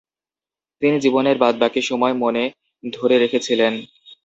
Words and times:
তিনি 0.81 0.97
জীবনের 0.99 1.37
বাদ-বাকী 1.37 1.81
সময় 1.81 2.15
মনে 2.23 2.43
ধরে 2.83 3.15
রেখেছিলেন। 3.17 3.73